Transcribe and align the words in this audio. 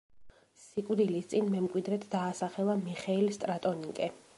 სიკვდილის 0.61 1.29
წინ 1.35 1.53
მემკვიდრედ 1.57 2.09
დაასახელა 2.17 2.79
მიხეილ 2.87 3.35
სტრატონიკე. 3.39 4.15